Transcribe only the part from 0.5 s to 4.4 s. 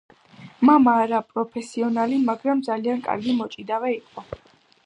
მამა არაპროფესიონალი, მაგრამ ძალიან კარგი მოჭიდავე იყო.